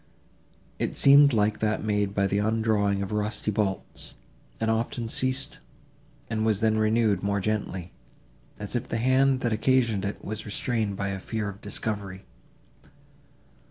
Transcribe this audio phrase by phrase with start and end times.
[0.79, 4.15] It seemed like that made by the undrawing of rusty bolts,
[4.59, 5.59] and often ceased,
[6.27, 7.91] and was then renewed more gently,
[8.57, 12.25] as if the hand, that occasioned it, was restrained by a fear of discovery.